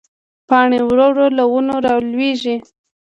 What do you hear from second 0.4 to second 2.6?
پاڼې ورو ورو له ونو رالوېږي